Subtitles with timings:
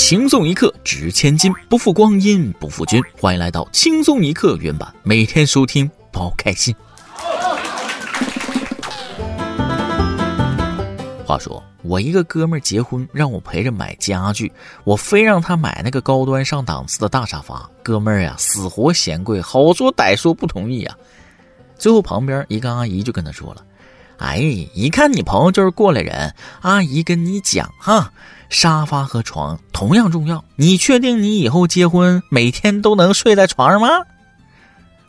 [0.00, 3.02] 轻松一刻值千金，不负光阴不负君。
[3.20, 6.72] 欢迎来到轻松一刻原版，每天收听，包开心。
[11.26, 14.50] 话说，我一个哥们儿结婚，让我陪着买家具，
[14.84, 17.68] 我非让他买那个高端上档次的大沙发。
[17.82, 20.96] 哥们儿呀，死活嫌贵，好说歹说不同意呀。
[21.76, 23.64] 最后旁边一个阿姨就跟他说了。
[24.18, 24.38] 哎，
[24.74, 26.32] 一看你朋友就是过来人。
[26.60, 28.12] 阿姨跟你讲哈，
[28.48, 30.44] 沙发和床同样重要。
[30.56, 33.88] 你确定你以后结婚每天都能睡在床上吗？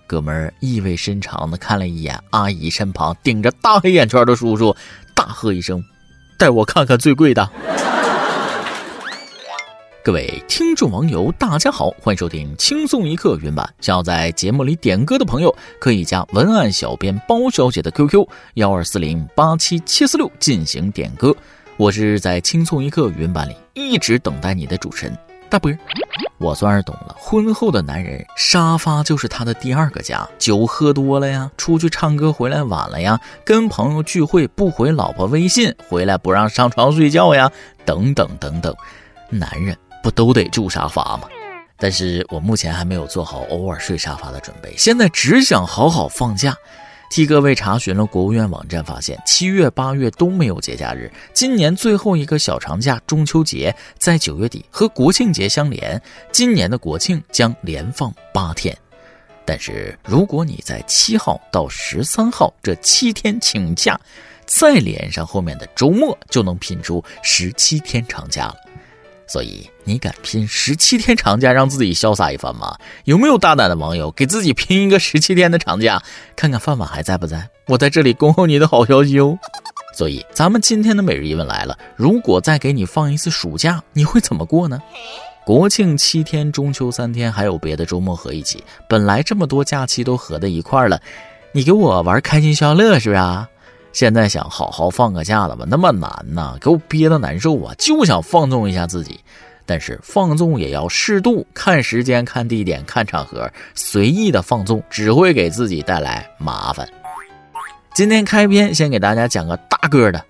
[0.08, 4.76] 哥们儿意味深长的看了一眼阿姨身旁顶着大黑眼圈的叔叔，
[5.14, 5.84] 大喝一声
[6.36, 7.48] ：“带我看看最贵的。
[10.04, 13.72] ”各位听众网友，大家好，欢迎收听轻松一刻原版。
[13.82, 21.36] 想要在节目里点歌的朋友，可以加文案小编包小姐的 QQ 幺二四零八七七四六进行点歌。
[21.80, 25.18] 我是在轻松一刻语音版里一直等待你的主持人
[25.50, 25.74] 大波。
[26.38, 30.28] 我算是懂了，婚后的男人沙发就是他的第二个家。
[30.38, 37.50] 酒喝多了呀，出去唱歌回来晚了呀，跟朋友聚会不回老婆微信，回来不让上床睡觉呀，
[37.86, 38.76] 等等等等，
[39.30, 39.74] 男人。
[40.04, 41.30] 不都得住沙发吗？
[41.78, 46.54] 但是我目前还没有做好偶尔睡沙发的准备，现在只想好好放假。
[47.10, 56.00] 替各位查询了国务院网站，发现七月八月都没有节假日，今年最后一个小长假中秋节在九月底，和国庆节相连，
[56.32, 58.78] 今年的国庆将连放八天。
[59.44, 64.00] 但是如果你在七号到十三号这七天请假，
[64.46, 68.56] 再连上后面的周末，就能拼出十七天长假了。
[69.32, 72.76] 所以你敢拼十七天长假让自己潇洒一番吗？
[73.04, 76.02] 有没有大胆的网友给自己拼一个十七天的长假，
[76.36, 77.48] 看看饭碗还在不在？
[77.68, 79.38] 我在这里恭候你的好消息哦。
[79.96, 84.80] 所以咱们今天的每日一问来了：如果再给你放一次暑假，你会怎么过呢？
[85.46, 91.00] 国庆七天，中秋三天，还有别的周末合一起，本来这么多假期都合在一块了，
[91.52, 93.48] 你给我玩开心消乐是不是啊？
[94.00, 97.76] 现在想好好放个假了吧，那么难呐，给我憋得难受啊！
[97.78, 99.20] 就想放纵一下自己，
[99.66, 106.88] 但是放纵也要适度，看时间、看地点、看场合，随意的放纵只会给自己带来麻烦。
[107.94, 110.26] 今天开篇先给大家讲个大个的。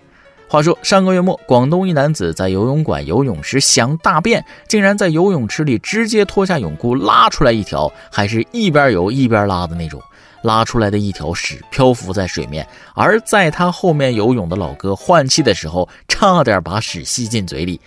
[0.48, 10.02] 话说上个月末，广东一男子在游泳馆游泳时想大便，竟然在游泳池里直接脱下泳裤拉出来一条，还是一边游一边拉的那种。
[10.42, 17.80] 拉出来的一条屎漂浮在水面，而在他后面游泳的老哥换气的时候，差点把屎吸进嘴里，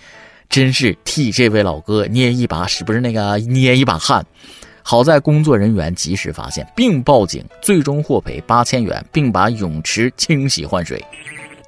[0.50, 4.26] 真是替这位老哥捏一把屎，不是那个捏一把汗。
[4.86, 11.04] 好在工作人员及时发现并报警，最终获赔八千元，并把泳池清洗换水。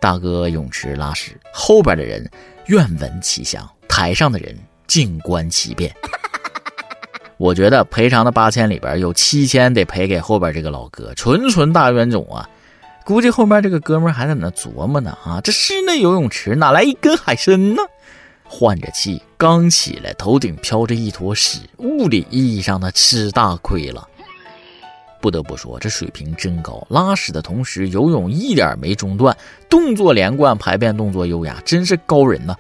[0.02, 2.30] 大哥泳池拉屎，后边的人
[2.68, 5.96] 愿闻其详，台上的人静观其变。
[7.38, 12.50] 我觉得赔偿的八千里边有七千得赔给后边这个老哥，纯纯大冤种啊！
[13.04, 17.82] 估计后面这个哥们还在那琢磨呢啊，这室内游泳池哪来一根海参呢？
[18.48, 24.08] 换着气刚起来，头顶飘着一坨屎，物理意义上的吃大亏了。
[25.20, 29.36] 不得不说，这水平真高，拉屎的同时游泳一点没中断，
[29.68, 32.56] 动作连贯，排便动作优雅，真是高人呐！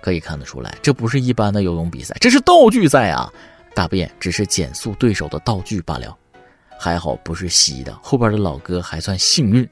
[0.00, 3.30] 可以看得出来，这不是一般的游泳比赛，这是道具赛啊！
[3.74, 6.16] 大便只是减速对手的道具罢了，
[6.78, 7.92] 还好不是稀的。
[8.02, 9.68] 后边的老哥还算幸运。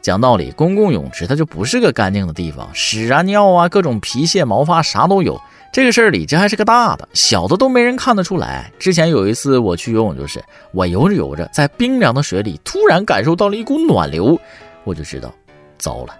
[0.00, 5.40] 讲道理，公共泳池它就不是个干净的地方，屎啊尿啊，各种皮屑毛发啥都有。
[5.72, 8.72] 这个事儿里，这还是个大的，小的都没人看得出来。
[8.78, 14.40] 之前有一次我去游泳，就是我游着游着，在冰凉的水里突然感受到了一股暖流，
[14.84, 15.34] 我就知道，
[15.78, 16.14] 糟了。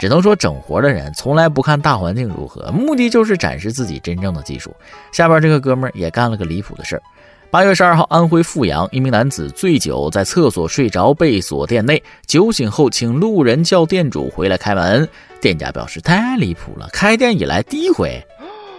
[0.00, 4.74] 只能说整活的人从来不看大环境如何，目的就是展示自己真正的技术。
[5.12, 7.02] 下边这个哥们儿也干了个离谱的事儿。
[7.50, 12.02] 八月十二号，安徽阜阳一名男子醉酒在厕所睡着，被锁店内。
[12.24, 15.06] 酒醒后，请路人叫店主回来开门。
[15.38, 18.24] 店家表示太离谱了，开店以来第一回。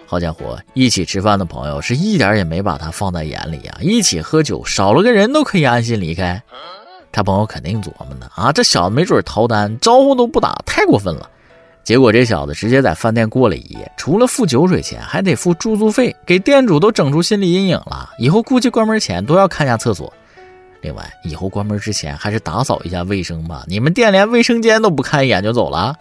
[0.07, 3.77] 好家伙，一起吃饭的朋友是一点也没把他放在眼里呀！
[3.79, 6.41] 一起喝酒，少了个人都可以安心离开。
[7.11, 11.29] 他朋友肯定琢磨呢啊，这小子没准逃单，招呼都不打，太过分了。
[11.83, 18.09] 结果这小子直接在饭店过了一夜，除了付酒水钱，还得付住宿费，给店主都整出心理阴影了。
[18.19, 20.11] 以后估计关门前都要看下厕所。
[20.81, 23.63] 另外，以后关门之前还是打扫一下卫生吧。
[23.67, 25.95] 你们店连卫生间都不看一眼就走了？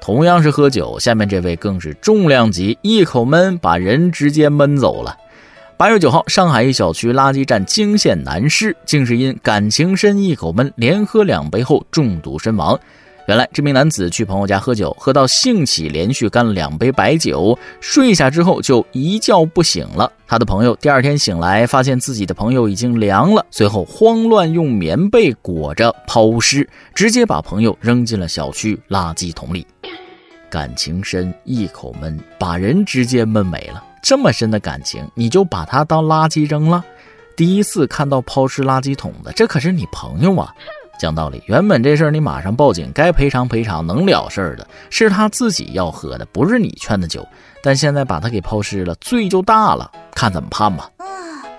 [0.00, 5.16] 同样是喝酒，下面这位更是重量级，一口闷把人直接闷走了。
[5.80, 12.78] 八月九号，上海一小区垃圾站惊现男尸，竟是因感情深一口闷，连喝两杯后中毒身亡。
[13.26, 20.12] 原来这名男子去朋友家喝酒，喝到兴起，连续干了两杯白酒，睡下之后就一觉不醒了。
[20.26, 29.66] 他的朋友第二天醒来，发现自己的朋友已经凉了，随后慌乱用棉被裹着抛尸，直接把朋友扔进了小区垃圾桶里。
[30.50, 33.82] 感情深，一口闷，把人直接闷没了。
[34.02, 36.84] 这么深的感情，你就把他当垃圾扔了？
[37.36, 40.52] 第一次看到抛尸垃圾桶的，这可是你朋友啊！
[40.98, 47.26] 讲道理，原本这事儿你马上报警，该赔偿赔偿，能了事儿的是他自己要喝的，不是你劝的酒。
[47.62, 50.90] 但现在把他给抛尸了，罪就大了，看怎么判吧。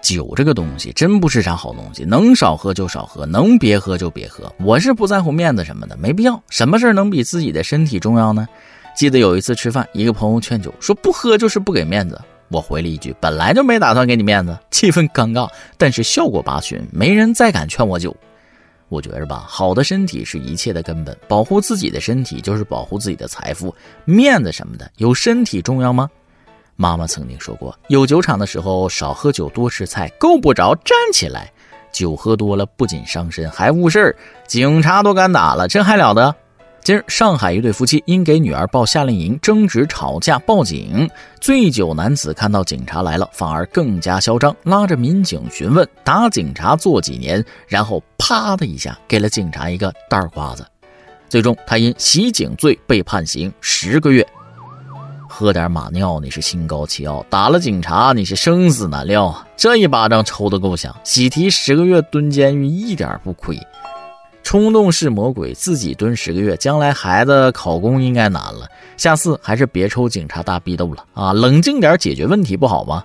[0.02, 4.52] 酒这个东西真不是啥好东西，能少喝就少喝，能别喝就别喝。
[4.60, 6.40] 我是不在乎面子什么的，没必要。
[6.50, 8.48] 什么事儿能比自己的身体重要呢？
[8.96, 12.20] 记得有一次吃饭，一个朋友劝酒，说不喝就是不给面子。
[12.50, 18.16] 我回了一句，本来就没打算给你面子，气氛尴尬，但是效果拔群，没人再敢劝我酒。
[18.90, 23.74] 我觉着吧，好的身体是一切的根本，保护自己的身体就是保护自己的财富，
[24.04, 26.10] 面子什么的，有身体重要吗？
[26.76, 31.50] 妈妈曾经说过，有酒场的时候少喝酒，多吃菜，够不着站起来。
[31.94, 34.16] 酒喝多了不仅伤身，还误事儿，
[34.48, 36.36] 警察都敢打了，这还了得？
[36.84, 41.08] 今日，上海一对夫妻因给女儿报夏令营争执吵架报警，
[41.40, 50.66] 醉酒男子看到警察来了，反而更加嚣张，拉着民警询问打警察做几年，然后啪的一下给了警察一个大耳瓜子，
[51.30, 54.28] 最终他因袭警罪被判刑十个月。
[55.30, 59.48] 喝点马尿你是心高气傲，打了警察你是生死难料啊！
[59.56, 63.56] 这一巴掌抽得够响，喜提十个月蹲监狱一点不亏。
[64.52, 68.68] 冲动是魔鬼，自己蹲十个月，将来孩子考公应该难了。
[68.98, 71.32] 下次还是别抽警察大逼斗了啊！
[71.32, 73.02] 冷静点解决问题不好吗？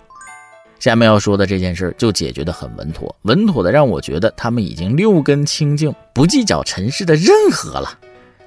[0.80, 7.96] 下面要说的这件事就解决的很稳妥，稳妥的让我觉得他们已经六根清净，不计较尘世的任何了。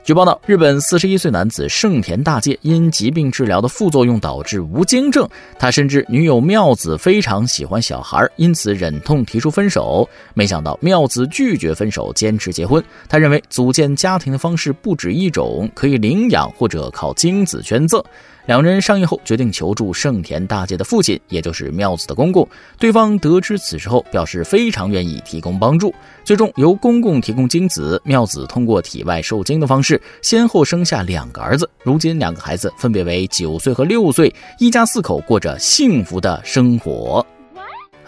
[0.02, 5.28] 据报道，日本四十一岁男子盛田大介因疾病治疗的副作用导致无精症，
[5.60, 10.10] 他深知女友妙子非常喜欢小孩，因此忍痛提出分手。
[10.34, 12.84] 没想到妙子拒绝分手，坚持结婚。
[13.08, 18.04] 他认为组建家庭的方式不止一种，可以领养或者靠精子捐赠。
[18.46, 22.48] 两人商议后，决定求助盛田大介的父亲，也就是妙子的公公。
[22.80, 25.94] 对方得知此事后，表示非常愿意提供帮助。
[26.24, 31.70] 最终由公公提供精子，妙子通过体外受精的方式，先后生下两个儿子。
[31.84, 37.24] 如今，两个孩子分别为九岁和六岁，一家四口过着幸福的生活。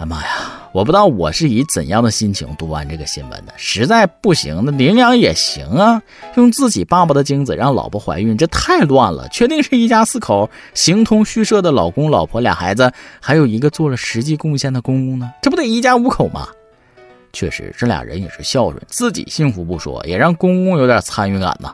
[0.01, 0.59] 哎妈呀！
[0.71, 6.01] 我不知道我是以怎样的心情读完这个新闻的，实在不行，那领养也行啊。
[6.37, 9.29] 用自己爸爸的精子让老婆怀孕，这太乱了。
[9.29, 16.47] 确定是一家四口，形同虚设的老公、老婆、俩孩子，还有一个做了实际贡献的公公呢，这不得一家五口吗？
[17.31, 21.71] 确实，这俩人也是孝顺，自己幸福不说，也让公公有点参与感呢。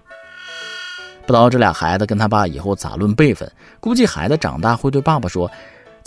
[1.25, 3.49] 不知道这俩孩子跟他爸以后咋论辈分？
[3.79, 5.49] 估计孩子长大会对爸爸说：“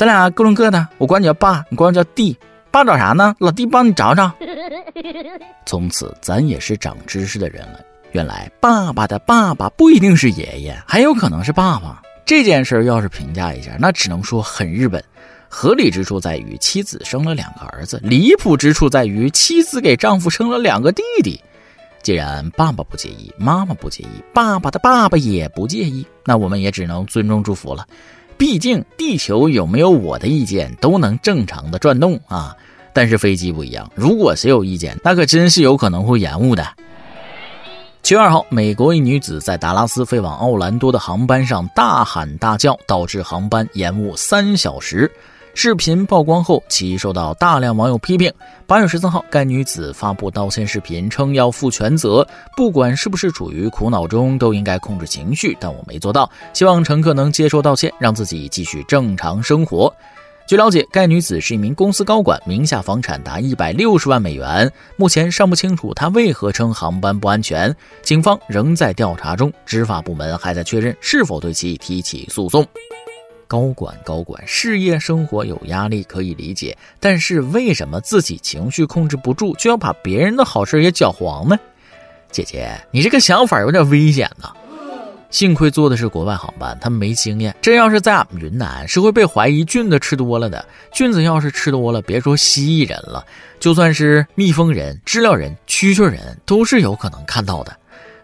[0.01, 2.35] 咱俩各论各的，我管你叫爸，你管我叫弟。”
[2.73, 3.35] 爸找啥呢？
[3.39, 4.33] 老弟帮你找找。
[5.67, 7.81] 从此咱也是长知识的人了。
[8.13, 12.01] 原来爸爸的爸爸不一定是爷爷，还有可能是爸爸。
[12.25, 15.05] 这件事要是评价一下，那只能说很日本。
[15.51, 21.39] 合理之处在于妻子生了两个儿子，离谱之处在于妻子给丈夫生了两个弟弟。
[22.03, 27.87] 既然爸爸不介意，妈妈不介意，爸爸的爸爸也不介意，那我们也只能尊重祝福了。
[28.41, 32.57] 毕竟地球有没有我的意见都能正常的转动啊，
[32.95, 36.67] 但是飞机不一样，如果谁有意见，那可真是有可能会延误的。
[38.03, 45.13] 七月二号，美国一女子在达拉斯飞往奥兰多的航班上大喊大叫，导致航班延误三小时。
[45.55, 48.33] 视频曝光后，其受到大量网友批评。
[48.67, 52.27] 八月十四号，该女子发布道歉视频，称要负全责。
[52.57, 56.31] 不管是不是处于苦恼中，都应该控制情绪，但我没做到。
[56.55, 59.93] 希望乘客能接受道歉，让自己继续正常生活。
[60.47, 64.71] 据了解，该女子是一名公司高管，名下房产达一百六十万美元。
[64.97, 72.67] 目前尚不清楚她为何称航班不安全，警方仍在调查中，执法部门还在确认是否对其提起诉讼。
[73.51, 81.59] 高管，高管，事业生活有压力可以理解，但是为什么自己情绪控制不住，就要把别人的好事也搅黄呢？
[82.31, 84.53] 姐姐，你这个想法有点危险呐。
[85.31, 87.53] 幸亏坐的是国外航班，他们没经验。
[87.61, 90.65] 这要是在俺们云南，是会被怀疑菌子吃多了的。
[90.93, 93.27] 菌子要是吃多了，别说蜥蜴人了，
[93.59, 97.77] 就算是蜜蜂人、知了人、蛐蛐人，都是有可能看到的，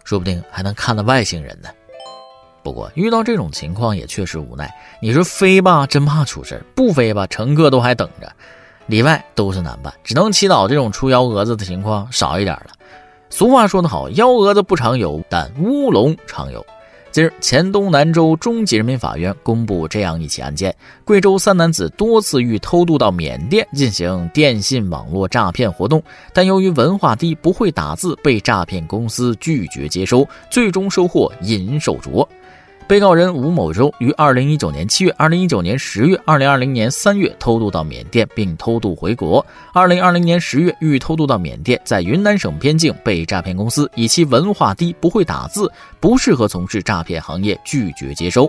[0.05, 1.69] 说不定还能看到外星人呢。
[2.67, 4.69] 不过遇到这种情况也确实无奈。
[5.01, 8.29] 你说飞吧，真怕出事不飞吧，乘客都还等着。
[8.87, 12.71] 里外都是难办，只能祈祷这种出幺蛾子的情况少一点了。
[13.31, 16.67] 俗话说得好，幺蛾子不常有，但乌龙常有。
[17.13, 26.03] 近日，黔东南州中级人民法院公布这样一起案件：贵州三男子多次欲偷渡到缅甸进行电信网络诈骗活动，
[26.35, 32.27] 但由于文化低、不会打字，被诈骗公司拒绝接收，最终收获银手镯。
[32.89, 39.45] 被告人吴某洲于二零一九年七月、二零一九年十月、二零二零年三月偷渡到缅甸，并偷渡回国。
[39.73, 48.49] 二零二零年十月欲偷渡到缅甸，在云南省边境被诈骗公司以其文化低、不会打字、不适合从事诈骗行业拒绝接收。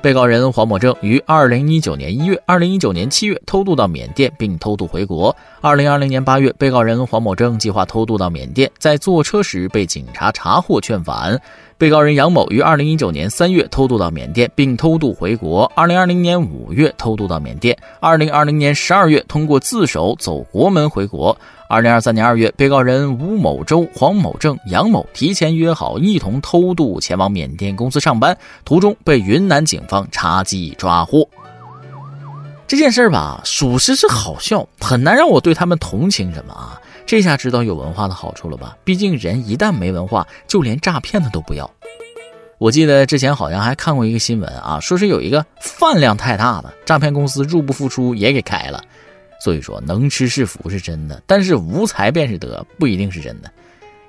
[0.00, 5.34] 被告人黄某正于二零一九年一月、二零一九年七月偷渡到缅甸，并偷渡回国。
[5.62, 11.40] 二零二零年八月，被告人黄某正计划偷渡到缅甸，在坐车时被警察查获劝返。
[11.78, 15.70] 被告人杨某于二零一九年三月偷渡到缅甸，并偷渡回国。
[15.76, 21.38] 二零二零年五月偷渡到缅甸，二零二零年十二月通过自首走国门回国。
[21.68, 31.28] 二零二三年二月，被告人吴某洲、黄某正、杨某提前约好一同偷渡前往缅甸公司上班，途中被云南警方查缉抓获。
[32.66, 36.80] 这件事吧，属实是好笑，很难让我对他们同情什么啊！
[37.08, 38.76] 这下知道有文化的好处了吧？
[38.84, 41.68] 毕竟人一旦没文化，就连诈骗的都不要。
[42.58, 48.84] 我记得之前好像还看过一个新闻啊，说是有一个饭量太大的诈骗公司入不敷出也给开了。
[49.40, 53.50] 所以说，能吃是福是真的，但是无才便是德不一定是真的。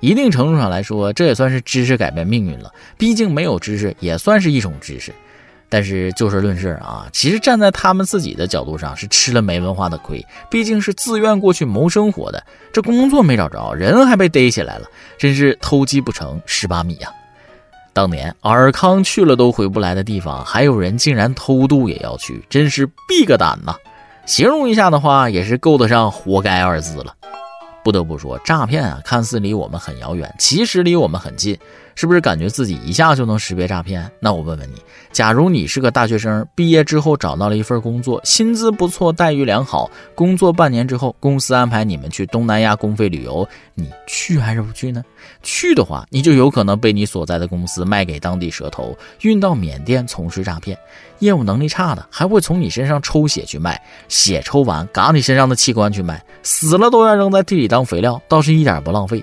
[0.01, 2.69] 一定程度上来说，这也算是知识改变命运了。
[2.97, 5.13] 毕竟没有知识也算是一种知识。
[5.69, 10.25] 但是就事论事啊，其实站在他们自己的角度上，是吃了没文化的亏。
[10.49, 17.09] 毕竟是自愿过去谋生活的，这工作没找着，人还被逮起来了，真是偷鸡不成蚀把米呀。
[17.93, 23.75] 当年尔康去了都回不来的地方，还有人竟然偷渡也要去，真是闭个胆呐！
[24.25, 27.15] 形容一下的话，也是够得上“活该”二字了。
[27.83, 31.57] 不得不说，诈骗啊，看似离我们很遥远，其实离我们很近。
[31.95, 34.09] 是不是感觉自己一下就能识别诈骗？
[34.19, 34.75] 那我问问你，
[35.11, 45.03] 假如你是个大学生，毕业之后找到了一份工作，薪资不错，待遇良好，工作半年之后，公司安排你们去东南亚公费旅游，你去还是不去呢？
[45.43, 50.77] 去的话，你就有可能被你所在的公司卖给当地蛇头，运到缅甸从事诈骗。
[51.19, 59.21] 业务能力差的，还会从你身上抽血去卖，血抽完，嘎你身上的器官去卖，死了都要扔在地里当肥料，倒是一点不浪费。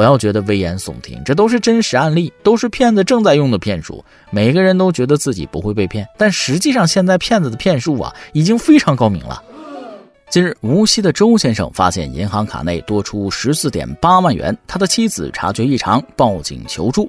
[0.00, 4.02] 不要觉得危言耸听，这都是真实案例，都是骗子正在用的骗术。
[4.30, 9.42] 每个人都觉得自己不会被骗，但实际上现在骗子的骗术啊，已经非常高明了。
[10.30, 17.06] 近日，无锡的周先生发现银行卡内多出十四点八万元，他的妻子察觉异常，报警求助。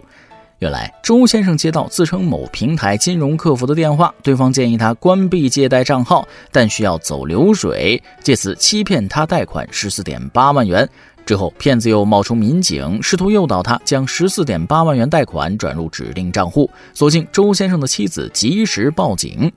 [0.59, 10.87] 原来，周先生接到自称某平台金融客服的电话，对方建议他关闭借贷账号，但需要走流水，借此欺骗他贷款十四点八万元。
[11.25, 16.69] 之后，骗子又冒充民警，试图诱导他将十四点八万元贷款转入指定账户。
[16.93, 19.51] 所幸周先生的妻子及时报警，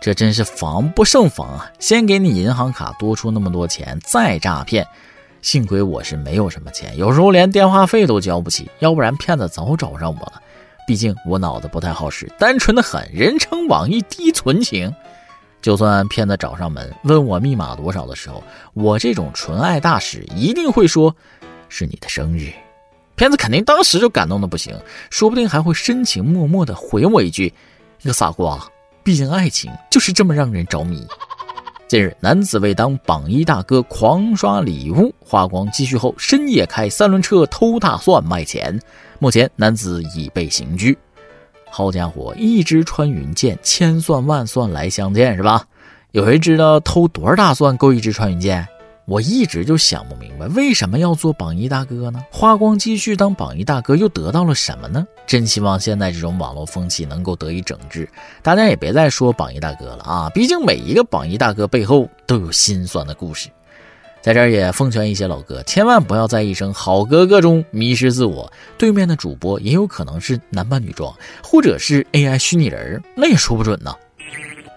[0.00, 1.70] 这真是防不胜防啊！
[1.78, 4.86] 先给你银行卡多出那么多钱，再诈骗。
[5.42, 10.40] 幸亏我是没有什么钱，有时候连电话费都交不起，要不然骗子早找上我了。
[10.86, 14.94] 毕竟我脑子不太好使，单纯的很，人称网易低存情。
[15.62, 18.42] 就算骗子找上门问我密码多少的时候，
[18.74, 21.14] 我这种纯爱大使一定会说，
[21.68, 22.50] 是你的生日。
[23.14, 24.74] 骗子肯定当时就感动的不行，
[25.10, 27.52] 说不定还会深情脉脉的回我一句
[28.00, 28.66] ：“你个傻瓜，
[29.02, 31.06] 毕竟爱情就是这么让人着迷。”
[31.86, 38.80] 近日，男子为当榜一大哥狂刷礼物，花光积蓄后，深夜开三轮车偷大蒜卖钱。
[39.18, 40.96] 目前，男子已被刑拘。
[41.70, 45.64] 好家伙，一支穿云箭，千算万算来相见，是吧？
[46.12, 48.66] 有谁知道偷多少大蒜够一支穿云箭？
[49.06, 52.22] 我一直就想不明白，为什么要做榜一大哥呢？
[52.30, 55.04] 花光积蓄当榜一大哥，又得到了什么呢？
[55.26, 58.08] 真希望现在这种网络风气能够得以整治，
[58.42, 60.30] 大家也别再说榜一大哥了啊！
[60.32, 63.48] 毕竟每一个榜一大哥背后都有心酸的故事。
[64.22, 68.52] 在这儿也奉劝一些老哥，千万不要在一声好哥哥中迷失自我。
[68.76, 73.94] 对面的主播也有可能是男扮女装，或者是 AI 虚拟人，那也说不准呢。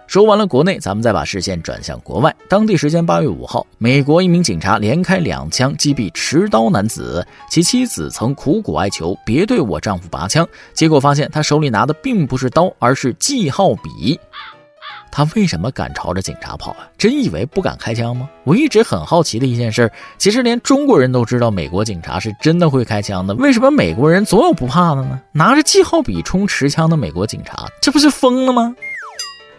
[0.06, 2.36] 说完了国内，咱们再把视线转向国外。
[2.48, 14.20] 当地时间八月五号，美国一名警察连开两枪击毙持刀男子，其妻子曾苦苦哀求别对我丈夫拔枪，结果发现他手里拿的并不是刀，而是记号笔。
[15.16, 16.90] 他为什么敢朝着警察跑啊？
[16.98, 18.28] 真以为不敢开枪吗？
[18.46, 25.22] 我一直很好奇的一件事，其实连中国人都知道美国警察是真的会开枪的，为什么美国人总有不怕的呢？
[25.32, 28.76] 拿着记号笔冲持枪的美国警察，这不是疯了吗？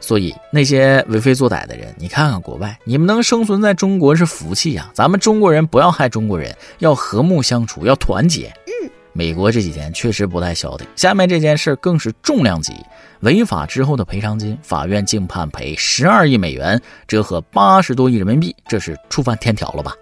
[0.01, 4.91] 所以那些为非作歹的人，你看看国外，你们能生存在中国是福气呀！
[4.93, 8.53] 咱们中国人不要害中国人，要和睦相处，要团结。
[8.67, 12.75] 嗯，美国这几天确实不太消停，下面这件事更是重量级。
[13.21, 19.95] 违法之后的赔偿金，法院竟判赔十二亿美元，折合八十多亿人民币，这是触犯天条了吧？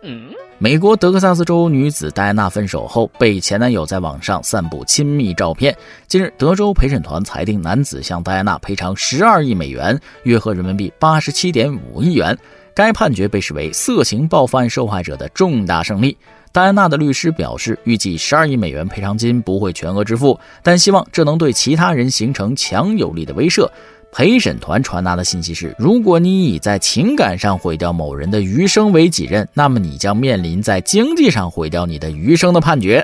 [0.57, 5.77] 美国德克萨斯州女子戴安娜分手后，被前男友在网上散布亲密照片。
[6.09, 12.37] 近日，德州陪审团裁定男子向戴安娜赔偿十二亿美元，约合人民币八十七点五亿元。
[12.75, 16.17] 该判决被视为色情报复案受害者的重大胜利。
[16.53, 23.67] 戴安娜的律师表示，预计十二亿美元赔偿金不会全额支付，但希望这能对其他人形成强有力的威慑。
[24.13, 33.03] 陪审团传达的信息是：如果你以在情感上毁掉某人的余生为己任，那么你将面临在经济上毁掉你的余生的判决。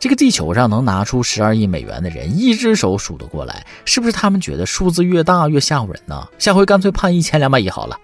[0.00, 4.12] 这个地球上能拿出十二亿美元的人，一只手数得过来，是不是？
[4.12, 6.26] 他们觉得数字越大越吓唬人呢？
[6.40, 7.96] 下回干脆判一千两百亿好了。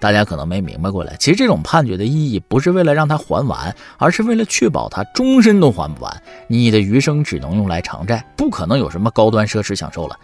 [0.00, 6.22] 大家可能没明白过来，其实这种判决的意义不是为了让他还完，而是为了确保他终身都还不完。
[6.48, 10.16] 你的余生只能用来偿债，不可能有什么高端奢侈享受了。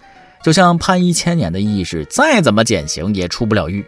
[0.43, 3.85] 就像判一千年的意义是，再怎么减刑也出不了狱。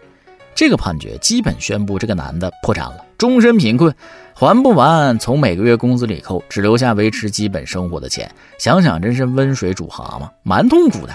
[0.54, 3.94] 这个判决基本宣布这个男的破产了，终身贫困，
[4.34, 8.28] 还不完，从每个月工资里扣，只留下维持基本生活的钱。
[8.58, 11.14] 想想真是温水煮蛤蟆，蛮痛苦的。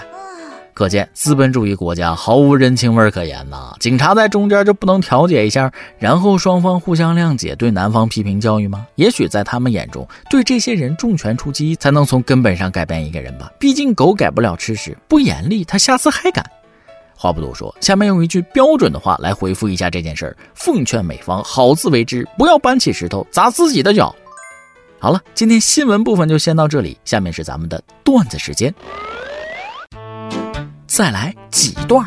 [0.74, 3.76] 可见资本主义国家毫无人情味可言呐！
[3.78, 8.84] 警察在中间就不能调解一下，然后双方互相谅解，对男方批评教育吗？
[8.96, 13.52] 也许在他们眼中，对这些人重拳出击才能从根本上改变一个人吧。
[13.56, 16.44] 毕竟狗改不了吃屎，不严厉他下次还敢。
[17.16, 24.12] 话不多说，下面用一句标准的话来回复一下这件事儿：奉劝美方好自为之，不要搬起石头砸自己的脚。
[24.98, 28.74] 好了，今天新闻部分就先到这里，下面是咱们的段子时间。
[30.94, 32.06] 再来几段。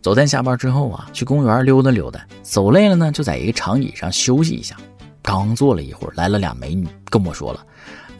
[0.00, 4.76] 昨天下班之后啊，去公园溜达溜达，走累了呢，就在一个长椅上休息一下。
[5.20, 7.66] 刚坐了一会儿，来了俩美女，跟我说了：“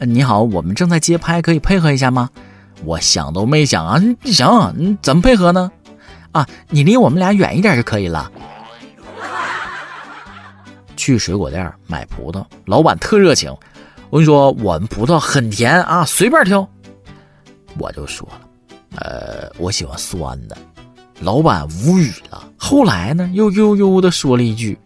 [0.05, 2.29] 你好，我们正在街拍，可以配合一下吗？”
[2.83, 5.71] 我想都没想啊，行，你怎么配合呢？
[6.33, 8.29] 啊，你离我们俩远一点就可以了。
[10.97, 13.49] 去水果店买葡萄，老板特热情，
[14.09, 16.67] 我跟你说，我们葡萄很甜啊，随便挑。
[17.77, 18.41] 我就说了。
[18.95, 20.57] 呃，我喜欢酸的，
[21.21, 22.43] 老板无语了。
[22.57, 24.77] 后来呢，又悠悠的说了一句：“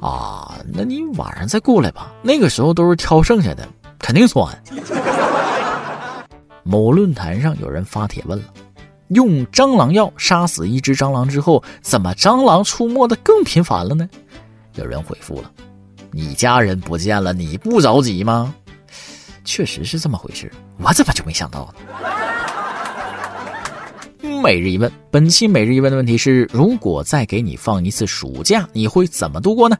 [0.00, 3.66] 啊，那你晚上再过来吧，那个时候都是挑剩下的，
[3.98, 4.46] 肯定酸。
[6.62, 8.44] ”某论坛上有人发帖问了
[9.08, 14.08] ：“用蟑螂药杀死一只蟑螂之后，怎么蟑螂出没的更频繁了呢？”
[14.76, 15.50] 有人回复了
[16.12, 18.54] ：“你家人不见了，你不着急吗？”
[19.42, 21.74] 确实是这么回事，我怎么就没想到呢？
[24.42, 29.76] 每日一问，本期每日一问的问题是：如果再给你放一次暑假，你会怎么度过呢？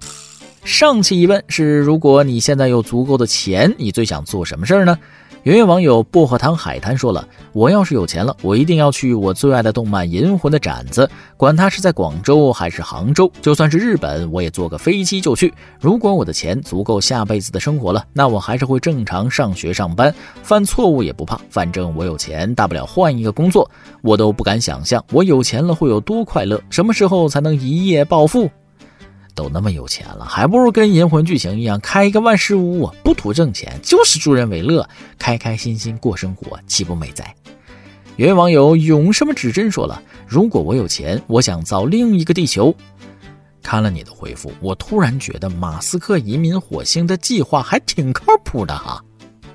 [0.65, 4.99] 上期疑问是：如果你现在有足够的钱，你最想做什么事儿呢？
[5.45, 15.55] 圆圆网友薄荷糖海滩说了：“我要是有钱了，我一定要去我最爱的动漫《银魂》的展子，管它是在广州还是杭州，就算是日本，我也坐个飞机就去。
[15.81, 23.71] 如果我的钱足够下辈子的生活了，那我还是会正常上学上班，犯错误也不怕，反正我有钱，大不了换一个工作。
[24.03, 28.51] 我都不敢想象，我有钱了会有多快乐，什么时候才能一夜暴富？”
[29.41, 32.93] 都那么有钱了，还不如跟银魂剧情一样开一个万事屋！
[33.03, 34.87] 不图挣钱，就是助人为乐，
[35.19, 37.35] 开开心心过生活，岂不美哉？
[38.17, 42.75] 有位网友永什么指针说了：“如果我有钱，我想造另一个地球。”
[43.65, 49.03] 看了你的回复，我突然觉得马斯克移民火星的计划还挺靠谱的哈。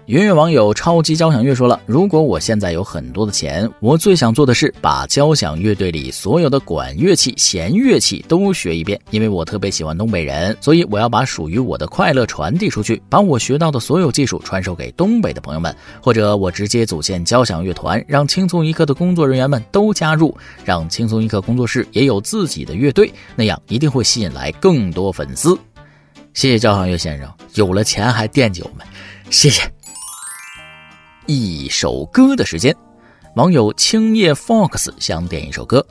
[0.07, 9.01] 云乐网友超级交响乐说了：“如果我现在有很多的钱，我最想做的是把交响乐队里所有的管乐器、弦乐器都学一遍。
[9.09, 15.75] 因为我特别喜欢东北人，所以我要把属于我的快乐传递出去，把我学到的所有技术传授给东北的朋友们。
[15.99, 25.57] 或者我直接组建交响乐团，让轻松一刻的工作人员们都加入，让轻松一刻工作室也有自己的乐队，那样一定会吸引来更多粉丝。
[26.35, 28.85] 谢谢交响乐先生，有了钱还惦记我们，
[29.31, 29.67] 谢谢。”
[31.27, 32.75] 一首歌的时间，
[33.35, 35.83] 网友青叶 Fox 想点一首歌。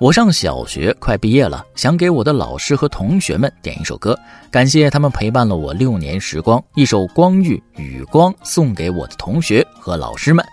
[0.00, 4.16] 我上小学快毕业了，想给我的老师和同学们点一首歌，
[4.52, 6.62] 感谢他们陪伴了我六年时光。
[6.76, 10.44] 一首《光遇与光》送给我的同学和老师们。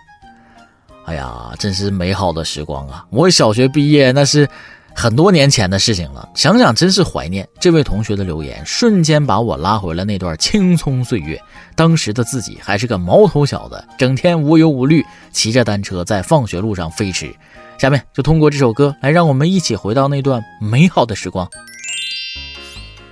[1.04, 3.06] 哎呀，真是美好的时光啊！
[3.10, 4.48] 我小学毕业那是。
[4.98, 7.46] 很多年前的事情了，想想真是怀念。
[7.60, 11.38] 这位同学的留言瞬间把我拉回了那段青葱岁月。
[11.74, 17.30] 当时的自己还是个毛头小子，整天无忧无虑，骑着单车在放学路上飞驰。
[17.76, 21.46] 下面就通过这首歌来让我们一起回到那段美好的时光。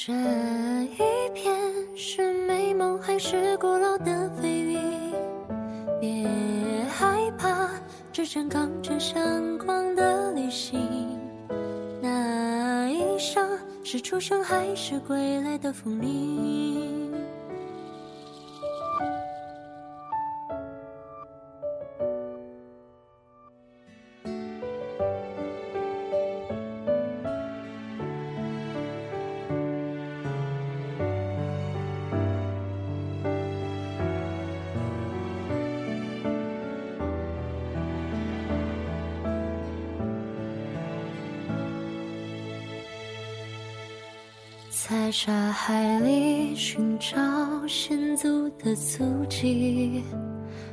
[0.00, 1.52] 这一片
[1.96, 4.80] 是美梦还是古老的飞云？
[6.00, 6.24] 别
[6.88, 7.68] 害怕，
[8.12, 9.18] 这场刚正向
[9.58, 11.18] 光的旅行。
[12.00, 17.07] 那一声是出生还是归来的风铃？
[45.20, 47.16] 沙海里寻找
[47.66, 50.04] 先祖的足迹，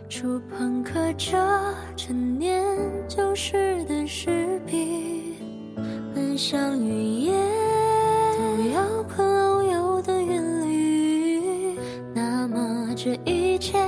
[0.08, 1.36] 触碰刻着
[1.96, 2.64] 陈年
[3.08, 5.34] 旧事的石壁，
[6.14, 7.34] 奔向云烟，
[8.38, 11.80] 都要困遨游的韵律。
[12.14, 13.80] 那么这一切，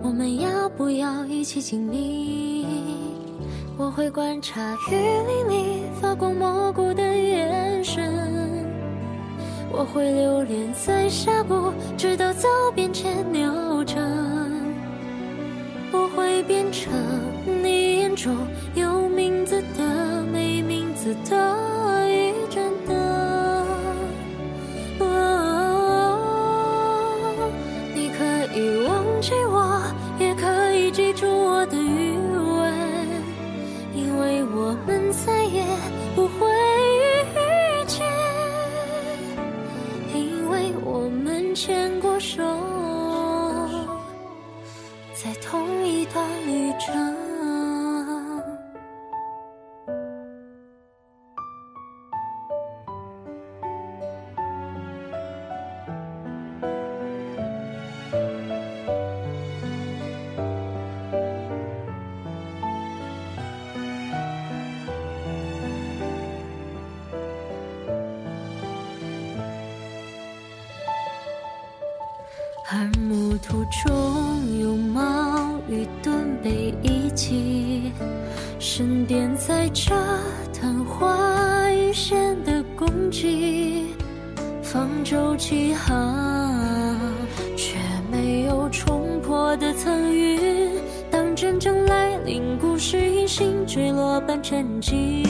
[0.00, 2.64] 我们要不要一起经历？
[3.76, 4.94] 我会观察雨
[5.26, 8.35] 林里发光蘑菇的眼神。
[9.78, 14.02] 我会留恋在峡谷，直到走遍千鸟城。
[15.92, 16.90] 我会变成
[17.62, 18.34] 你眼中
[18.74, 22.62] 有名字的、没名字的一盏
[46.78, 47.15] 长
[79.66, 79.94] 边载着
[80.52, 83.86] 昙花一现的功绩，
[84.62, 86.96] 方舟起航，
[87.56, 87.76] 却
[88.10, 90.70] 没有冲破的层云。
[91.10, 95.24] 当真正来临，故事隐形坠落般沉寂。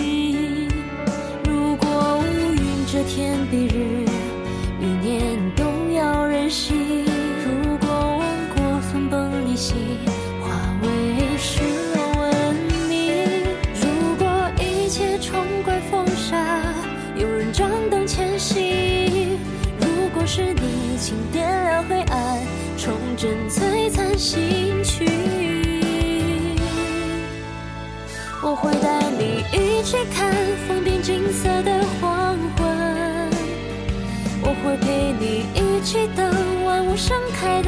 [1.44, 4.04] 如果乌云遮天蔽日，
[4.80, 7.06] 一念动摇人心。
[7.42, 8.20] 如果王
[8.54, 9.74] 国分崩离析
[21.32, 22.38] 点亮黑暗，
[22.76, 25.06] 重振璀璨星群。
[28.42, 30.32] 我会带你一起看
[30.68, 32.66] 风变金色的黄昏。
[34.42, 37.60] 我会陪你一起等万物盛开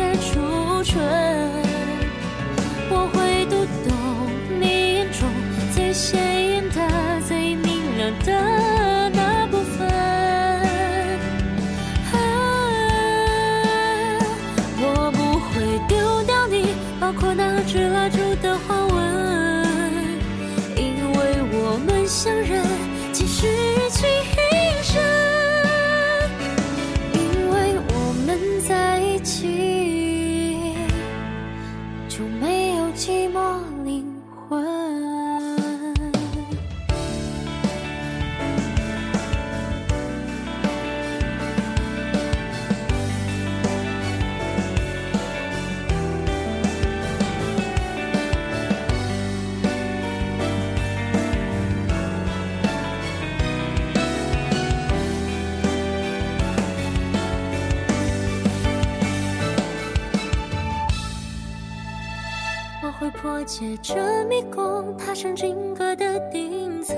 [63.48, 66.94] 借着迷宫，踏上金阁的顶层。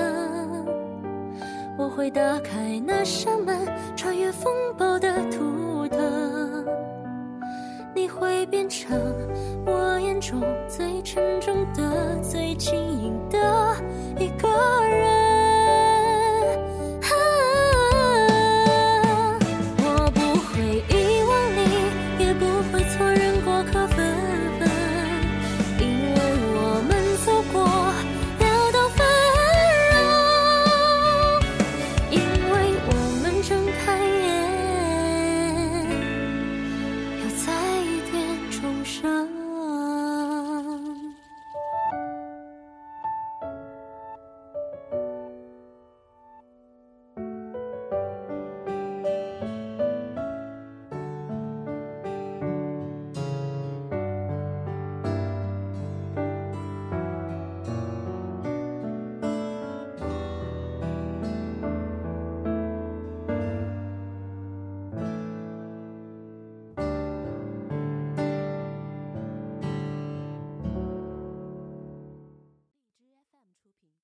[1.79, 3.57] 我会打开那扇门，
[3.95, 6.67] 穿越风暴的图腾。
[7.95, 9.01] 你会变成
[9.65, 13.39] 我眼中最沉重的、最轻盈的
[14.19, 14.49] 一个
[14.85, 15.20] 人。